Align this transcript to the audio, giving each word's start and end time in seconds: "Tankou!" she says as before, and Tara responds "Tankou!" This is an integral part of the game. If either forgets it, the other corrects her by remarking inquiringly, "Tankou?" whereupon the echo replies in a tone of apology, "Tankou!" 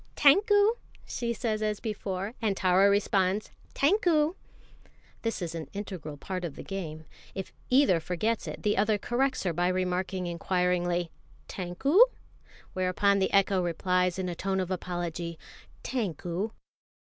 "Tankou!" 0.15 0.77
she 1.05 1.31
says 1.31 1.61
as 1.61 1.79
before, 1.79 2.33
and 2.41 2.57
Tara 2.57 2.89
responds 2.89 3.51
"Tankou!" 3.75 4.33
This 5.21 5.43
is 5.43 5.53
an 5.53 5.67
integral 5.73 6.17
part 6.17 6.43
of 6.43 6.55
the 6.55 6.63
game. 6.63 7.05
If 7.35 7.53
either 7.69 7.99
forgets 7.99 8.47
it, 8.47 8.63
the 8.63 8.77
other 8.77 8.97
corrects 8.97 9.43
her 9.43 9.53
by 9.53 9.67
remarking 9.67 10.25
inquiringly, 10.25 11.11
"Tankou?" 11.47 11.99
whereupon 12.73 13.19
the 13.19 13.31
echo 13.31 13.61
replies 13.61 14.17
in 14.17 14.27
a 14.27 14.33
tone 14.33 14.59
of 14.59 14.71
apology, 14.71 15.37
"Tankou!" 15.83 16.49